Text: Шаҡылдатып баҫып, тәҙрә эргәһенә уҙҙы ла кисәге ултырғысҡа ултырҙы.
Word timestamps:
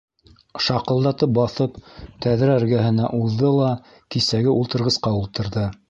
Шаҡылдатып 0.67 1.35
баҫып, 1.37 1.77
тәҙрә 2.27 2.57
эргәһенә 2.63 3.13
уҙҙы 3.21 3.55
ла 3.61 3.71
кисәге 4.17 4.59
ултырғысҡа 4.61 5.19
ултырҙы. 5.23 5.73